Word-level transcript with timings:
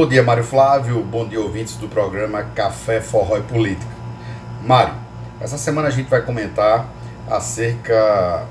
Bom 0.00 0.08
dia, 0.08 0.22
Mário 0.22 0.42
Flávio. 0.42 1.02
Bom 1.02 1.28
dia, 1.28 1.38
ouvintes 1.38 1.76
do 1.76 1.86
programa 1.86 2.42
Café, 2.54 3.02
Forró 3.02 3.36
e 3.36 3.42
Política. 3.42 3.92
Mário, 4.66 4.94
essa 5.38 5.58
semana 5.58 5.88
a 5.88 5.90
gente 5.90 6.08
vai 6.08 6.22
comentar 6.22 6.88
acerca 7.30 8.46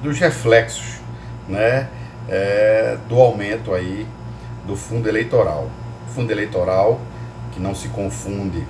dos 0.00 0.16
reflexos 0.20 1.00
né, 1.48 1.88
é, 2.28 2.98
do 3.08 3.20
aumento 3.20 3.74
aí 3.74 4.06
do 4.64 4.76
fundo 4.76 5.08
eleitoral. 5.08 5.68
Fundo 6.14 6.30
eleitoral 6.30 7.00
que 7.50 7.58
não 7.58 7.74
se 7.74 7.88
confunde 7.88 8.64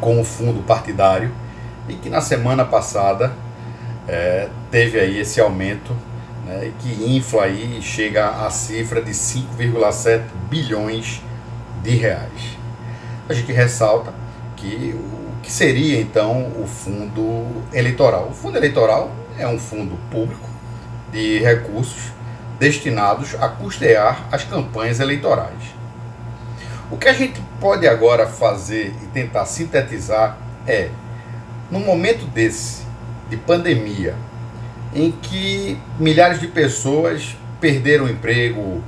com 0.00 0.18
o 0.18 0.24
fundo 0.24 0.62
partidário 0.62 1.30
e 1.86 1.96
que 1.96 2.08
na 2.08 2.22
semana 2.22 2.64
passada 2.64 3.30
é, 4.08 4.48
teve 4.70 4.98
aí 4.98 5.18
esse 5.18 5.38
aumento 5.38 5.94
né, 6.50 6.72
que 6.80 7.16
infla 7.16 7.44
aí 7.44 7.78
e 7.78 7.82
chega 7.82 8.28
à 8.28 8.50
cifra 8.50 9.00
de 9.00 9.12
5,7 9.12 10.24
bilhões 10.48 11.22
de 11.82 11.90
reais. 11.90 12.58
A 13.28 13.32
gente 13.32 13.52
ressalta 13.52 14.12
que 14.56 14.94
o 14.94 15.40
que 15.42 15.52
seria 15.52 16.00
então 16.00 16.52
o 16.60 16.66
fundo 16.66 17.46
eleitoral. 17.72 18.28
O 18.30 18.34
fundo 18.34 18.58
eleitoral 18.58 19.10
é 19.38 19.46
um 19.46 19.58
fundo 19.58 19.96
público 20.10 20.48
de 21.12 21.38
recursos 21.38 22.12
destinados 22.58 23.34
a 23.36 23.48
custear 23.48 24.26
as 24.30 24.44
campanhas 24.44 24.98
eleitorais. 24.98 25.74
O 26.90 26.96
que 26.96 27.08
a 27.08 27.12
gente 27.12 27.40
pode 27.60 27.86
agora 27.86 28.26
fazer 28.26 28.92
e 29.02 29.06
tentar 29.06 29.46
sintetizar 29.46 30.36
é, 30.66 30.90
num 31.70 31.80
momento 31.80 32.26
desse, 32.26 32.82
de 33.28 33.36
pandemia, 33.36 34.16
em 34.94 35.10
que 35.10 35.78
milhares 35.98 36.40
de 36.40 36.48
pessoas 36.48 37.36
perderam 37.60 38.08
emprego, 38.08 38.82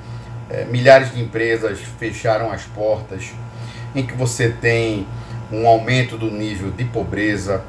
é, 0.51 0.65
milhares 0.65 1.13
de 1.13 1.23
empresas 1.23 1.79
fecharam 1.99 2.51
as 2.51 2.65
portas, 2.65 3.33
em 3.95 4.05
que 4.05 4.15
você 4.15 4.49
tem 4.49 5.07
um 5.51 5.67
aumento 5.67 6.17
do 6.17 6.31
nível 6.31 6.71
de 6.71 6.85
pobreza, 6.85 7.63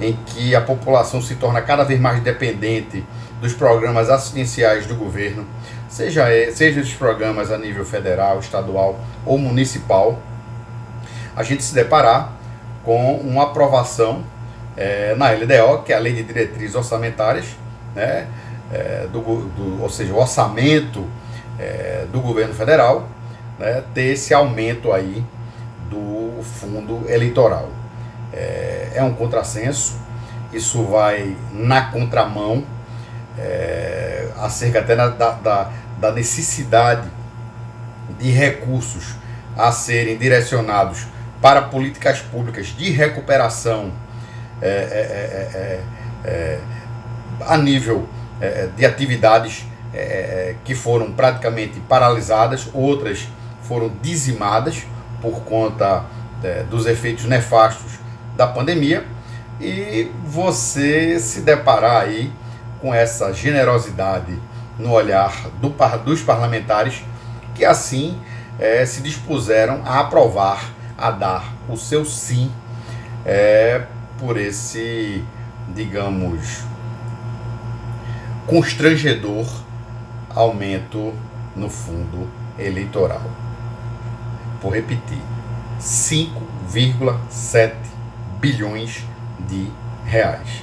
em 0.00 0.16
que 0.26 0.54
a 0.54 0.60
população 0.60 1.20
se 1.20 1.34
torna 1.34 1.60
cada 1.60 1.82
vez 1.82 2.00
mais 2.00 2.22
dependente 2.22 3.04
dos 3.40 3.52
programas 3.52 4.08
assistenciais 4.08 4.86
do 4.86 4.94
governo, 4.94 5.46
seja, 5.88 6.26
seja 6.52 6.80
esses 6.80 6.94
programas 6.94 7.50
a 7.50 7.58
nível 7.58 7.84
federal, 7.84 8.38
estadual 8.38 8.98
ou 9.24 9.36
municipal, 9.36 10.18
a 11.34 11.42
gente 11.42 11.62
se 11.62 11.74
deparar 11.74 12.32
com 12.82 13.16
uma 13.16 13.44
aprovação 13.44 14.24
é, 14.76 15.14
na 15.16 15.30
LDO, 15.30 15.82
que 15.84 15.92
é 15.92 15.96
a 15.96 15.98
Lei 15.98 16.12
de 16.14 16.22
Diretrizes 16.22 16.74
Orçamentárias, 16.74 17.46
né, 17.96 18.26
é, 18.70 19.08
do, 19.10 19.20
do, 19.20 19.82
ou 19.82 19.88
seja, 19.88 20.12
o 20.12 20.18
orçamento 20.18 21.04
é, 21.58 22.06
do 22.12 22.20
governo 22.20 22.54
federal, 22.54 23.08
né, 23.58 23.82
ter 23.94 24.12
esse 24.12 24.34
aumento 24.34 24.92
aí 24.92 25.24
do 25.88 26.42
fundo 26.42 27.04
eleitoral. 27.08 27.70
É, 28.32 28.92
é 28.96 29.02
um 29.02 29.14
contrassenso, 29.14 29.98
isso 30.52 30.84
vai 30.84 31.34
na 31.52 31.86
contramão, 31.90 32.64
é, 33.38 34.28
acerca 34.38 34.80
até 34.80 34.94
na, 34.94 35.08
da, 35.08 35.30
da, 35.32 35.70
da 35.98 36.12
necessidade 36.12 37.08
de 38.18 38.30
recursos 38.30 39.14
a 39.56 39.72
serem 39.72 40.16
direcionados 40.18 41.06
para 41.40 41.62
políticas 41.62 42.20
públicas 42.20 42.66
de 42.68 42.90
recuperação 42.90 43.92
é, 44.60 44.68
é, 44.68 45.58
é, 45.58 45.80
é 46.24 46.60
a 47.40 47.56
nível 47.56 48.08
é, 48.40 48.68
de 48.76 48.84
atividades 48.84 49.66
é, 49.92 50.54
que 50.64 50.74
foram 50.74 51.12
praticamente 51.12 51.80
paralisadas, 51.80 52.68
outras 52.72 53.28
foram 53.62 53.90
dizimadas 54.02 54.84
por 55.20 55.40
conta 55.40 56.04
é, 56.42 56.62
dos 56.64 56.86
efeitos 56.86 57.24
nefastos 57.24 57.92
da 58.36 58.46
pandemia, 58.46 59.04
e 59.60 60.10
você 60.24 61.18
se 61.18 61.40
deparar 61.40 62.02
aí 62.02 62.30
com 62.80 62.94
essa 62.94 63.32
generosidade 63.32 64.38
no 64.78 64.92
olhar 64.92 65.48
do, 65.60 65.70
dos 66.04 66.20
parlamentares 66.20 67.02
que 67.54 67.64
assim 67.64 68.20
é, 68.58 68.84
se 68.84 69.00
dispuseram 69.00 69.80
a 69.84 70.00
aprovar, 70.00 70.70
a 70.96 71.10
dar 71.10 71.54
o 71.68 71.76
seu 71.76 72.04
sim 72.04 72.50
é, 73.24 73.82
por 74.18 74.36
esse, 74.36 75.24
digamos, 75.74 76.62
constrangedor 78.46 79.46
aumento 80.30 81.12
no 81.54 81.68
fundo 81.68 82.28
eleitoral. 82.58 83.22
Vou 84.62 84.72
repetir: 84.72 85.20
5,7 85.80 87.74
bilhões 88.40 89.04
de 89.40 89.68
reais. 90.04 90.62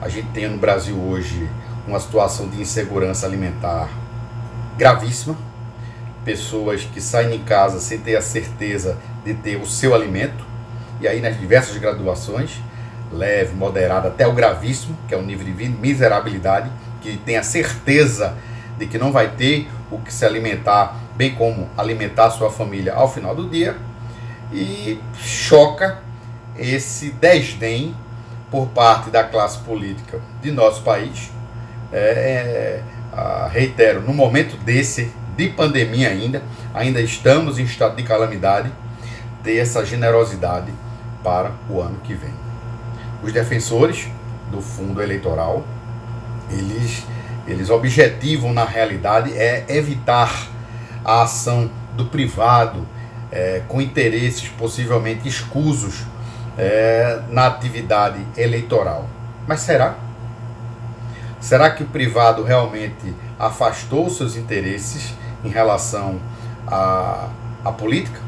A 0.00 0.08
gente 0.08 0.28
tem 0.28 0.48
no 0.48 0.56
Brasil 0.56 0.96
hoje 0.96 1.50
uma 1.86 2.00
situação 2.00 2.48
de 2.48 2.60
insegurança 2.60 3.26
alimentar 3.26 3.90
gravíssima. 4.78 5.36
Pessoas 6.24 6.84
que 6.84 7.00
saem 7.00 7.30
de 7.30 7.38
casa 7.44 7.80
sem 7.80 7.98
ter 7.98 8.16
a 8.16 8.22
certeza 8.22 8.98
de 9.24 9.34
ter 9.34 9.56
o 9.56 9.66
seu 9.66 9.94
alimento, 9.94 10.44
e 11.00 11.08
aí 11.08 11.20
nas 11.20 11.38
diversas 11.38 11.76
graduações 11.76 12.60
leve, 13.12 13.54
moderado, 13.54 14.08
até 14.08 14.26
o 14.26 14.32
gravíssimo, 14.32 14.96
que 15.08 15.14
é 15.14 15.16
o 15.16 15.22
nível 15.22 15.52
de 15.52 15.68
miserabilidade, 15.68 16.70
que 17.00 17.16
tem 17.16 17.36
a 17.36 17.42
certeza 17.42 18.36
de 18.78 18.86
que 18.86 18.98
não 18.98 19.12
vai 19.12 19.28
ter 19.28 19.68
o 19.90 19.98
que 19.98 20.12
se 20.12 20.24
alimentar, 20.24 20.96
bem 21.16 21.34
como 21.34 21.68
alimentar 21.76 22.30
sua 22.30 22.50
família 22.50 22.94
ao 22.94 23.12
final 23.12 23.34
do 23.34 23.48
dia, 23.48 23.76
e 24.52 25.00
choca 25.18 25.98
esse 26.58 27.10
desdém 27.10 27.94
por 28.50 28.68
parte 28.68 29.10
da 29.10 29.22
classe 29.22 29.58
política 29.58 30.20
de 30.42 30.50
nosso 30.50 30.82
país. 30.82 31.30
É, 31.92 32.82
é, 33.16 33.48
reitero, 33.50 34.02
no 34.02 34.12
momento 34.12 34.56
desse, 34.56 35.12
de 35.36 35.48
pandemia 35.48 36.08
ainda, 36.08 36.42
ainda 36.74 37.00
estamos 37.00 37.58
em 37.58 37.64
estado 37.64 37.96
de 37.96 38.02
calamidade, 38.02 38.70
ter 39.42 39.56
essa 39.56 39.84
generosidade 39.84 40.72
para 41.22 41.52
o 41.68 41.80
ano 41.80 41.98
que 42.02 42.14
vem. 42.14 42.49
Os 43.22 43.32
defensores 43.32 44.08
do 44.50 44.62
fundo 44.62 45.02
eleitoral, 45.02 45.64
eles, 46.50 47.04
eles 47.46 47.70
objetivam 47.70 48.52
na 48.52 48.64
realidade 48.64 49.36
é 49.36 49.64
evitar 49.68 50.48
a 51.04 51.22
ação 51.22 51.70
do 51.94 52.06
privado 52.06 52.86
é, 53.30 53.62
com 53.68 53.80
interesses 53.80 54.48
possivelmente 54.48 55.28
escusos 55.28 56.04
é, 56.58 57.20
na 57.28 57.46
atividade 57.46 58.18
eleitoral. 58.36 59.08
Mas 59.46 59.60
será? 59.60 59.96
Será 61.40 61.70
que 61.70 61.82
o 61.82 61.86
privado 61.86 62.42
realmente 62.42 63.14
afastou 63.38 64.10
seus 64.10 64.36
interesses 64.36 65.14
em 65.44 65.48
relação 65.48 66.20
à, 66.66 67.28
à 67.64 67.72
política? 67.72 68.20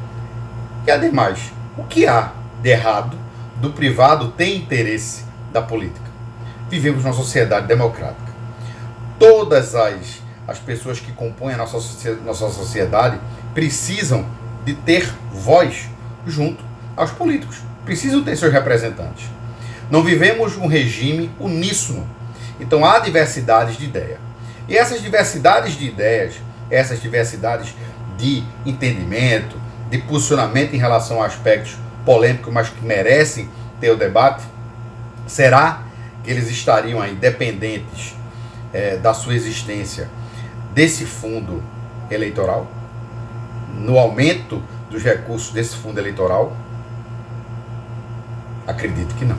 E 0.87 0.91
ademais, 0.91 1.53
o 1.77 1.85
que 1.85 2.07
há 2.07 2.33
de 2.63 2.71
errado 2.71 3.17
do 3.63 3.71
privado 3.71 4.33
tem 4.33 4.57
interesse 4.57 5.23
da 5.53 5.63
política. 5.63 6.11
Vivemos 6.69 7.05
numa 7.05 7.15
sociedade 7.15 7.69
democrática. 7.69 8.33
Todas 9.21 9.77
as, 9.77 10.21
as 10.49 10.59
pessoas 10.59 10.99
que 10.99 11.13
compõem 11.13 11.55
a 11.55 11.59
nossa, 11.59 11.79
nossa 12.25 12.51
sociedade 12.51 13.21
precisam 13.55 14.27
de 14.65 14.75
ter 14.75 15.09
voz 15.33 15.89
junto 16.27 16.65
aos 16.97 17.13
políticos. 17.13 17.59
Precisam 17.85 18.25
ter 18.25 18.35
seus 18.35 18.53
representantes. 18.53 19.27
Não 19.89 20.03
vivemos 20.03 20.57
um 20.57 20.67
regime 20.67 21.31
uníssono. 21.39 22.05
Então 22.59 22.85
há 22.85 22.99
diversidades 22.99 23.77
de 23.77 23.85
ideia. 23.85 24.19
E 24.69 24.77
essas 24.77 25.01
diversidades 25.01 25.75
de 25.75 25.87
ideias, 25.87 26.35
essas 26.69 27.01
diversidades 27.01 27.77
de 28.19 28.43
entendimento, 28.67 29.57
de 29.89 29.99
posicionamento 29.99 30.75
em 30.75 30.79
relação 30.79 31.23
a 31.23 31.27
aspectos 31.27 31.77
polêmicos, 32.05 32.53
mas 32.53 32.69
que 32.69 32.85
merecem 32.85 33.49
ter 33.83 33.91
o 33.91 33.97
debate? 33.97 34.45
Será 35.27 35.83
que 36.23 36.31
eles 36.31 36.49
estariam 36.49 37.03
aí 37.03 37.17
dependentes 37.17 38.15
é, 38.73 38.97
da 38.97 39.13
sua 39.13 39.35
existência 39.35 40.09
desse 40.73 41.05
fundo 41.05 41.61
eleitoral? 42.09 42.69
No 43.75 43.99
aumento 43.99 44.63
dos 44.89 45.03
recursos 45.03 45.53
desse 45.53 45.75
fundo 45.75 45.99
eleitoral? 45.99 46.57
Acredito 48.65 49.17
que 49.17 49.25
não. 49.25 49.39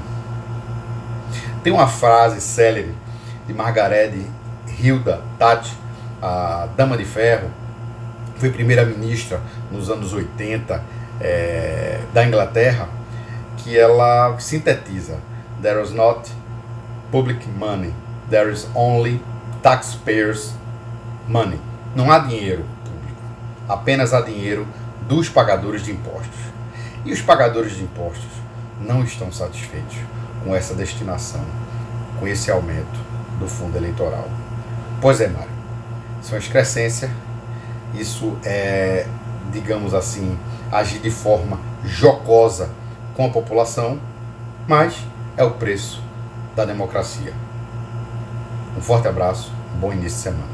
Tem 1.64 1.72
uma 1.72 1.88
frase 1.88 2.42
célebre 2.42 2.94
de 3.48 3.54
Margaret 3.54 4.12
Hilda 4.78 5.22
Thatcher, 5.40 5.78
a 6.22 6.68
Dama 6.76 6.98
de 6.98 7.06
Ferro, 7.06 7.50
foi 8.38 8.50
primeira-ministra 8.50 9.40
nos 9.72 9.90
anos 9.90 10.12
80 10.12 10.84
é, 11.22 12.00
da 12.14 12.26
Inglaterra, 12.26 12.90
que 13.58 13.78
ela 13.78 14.38
sintetiza: 14.40 15.18
There 15.62 15.82
is 15.82 15.92
not 15.92 16.30
public 17.12 17.48
money, 17.48 17.94
there 18.30 18.52
is 18.52 18.68
only 18.76 19.22
taxpayers 19.62 20.54
money. 21.28 21.60
Não 21.96 22.12
há 22.12 22.20
dinheiro 22.20 22.66
público, 22.84 23.22
apenas 23.68 24.14
a 24.14 24.22
dinheiro 24.22 24.68
dos 25.08 25.30
pagadores 25.30 25.84
de 25.84 25.92
impostos. 25.92 26.40
E 27.06 27.12
os 27.12 27.22
pagadores 27.22 27.76
de 27.76 27.84
impostos 27.84 28.32
não 28.80 29.04
estão 29.04 29.32
satisfeitos 29.32 29.98
com 30.44 30.56
essa 30.56 30.74
destinação, 30.74 31.44
com 32.20 32.28
esse 32.28 32.50
aumento 32.50 33.00
do 33.40 33.48
fundo 33.48 33.78
eleitoral. 33.78 34.28
Pois 35.02 35.20
é, 35.22 35.28
Mário, 35.28 35.50
isso 36.22 36.32
é 36.32 36.36
uma 36.36 36.40
excrescência, 36.40 37.12
isso 37.94 38.38
é, 38.44 39.06
digamos 39.52 39.94
assim, 39.94 40.38
agir 40.72 41.00
de 41.00 41.12
forma 41.12 41.60
jocosa 41.84 42.70
com 43.16 43.26
a 43.26 43.30
população, 43.30 44.00
mas 44.68 44.98
é 45.38 45.44
o 45.44 45.52
preço 45.52 46.02
da 46.56 46.66
democracia. 46.66 47.34
Um 48.78 48.82
forte 48.82 49.08
abraço, 49.08 49.52
bom 49.80 49.92
início 49.92 50.18
de 50.18 50.24
semana. 50.24 50.53